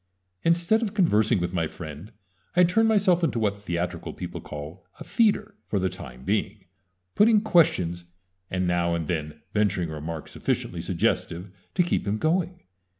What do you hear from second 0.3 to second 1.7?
Instead of conversing with my